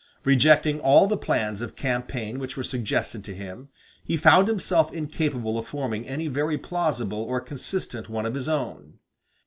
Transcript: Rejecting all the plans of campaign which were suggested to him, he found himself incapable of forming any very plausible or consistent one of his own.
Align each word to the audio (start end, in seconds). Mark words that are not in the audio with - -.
Rejecting 0.23 0.79
all 0.79 1.05
the 1.05 1.15
plans 1.15 1.61
of 1.61 1.75
campaign 1.75 2.39
which 2.39 2.57
were 2.57 2.63
suggested 2.63 3.23
to 3.23 3.35
him, 3.35 3.69
he 4.03 4.17
found 4.17 4.47
himself 4.47 4.91
incapable 4.91 5.59
of 5.59 5.67
forming 5.67 6.07
any 6.07 6.27
very 6.27 6.57
plausible 6.57 7.21
or 7.21 7.39
consistent 7.39 8.09
one 8.09 8.25
of 8.25 8.33
his 8.33 8.49
own. 8.49 8.97